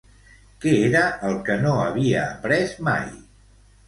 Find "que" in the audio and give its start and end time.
1.49-1.57